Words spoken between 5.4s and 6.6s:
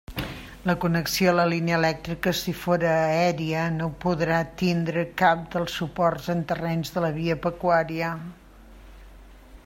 dels suports en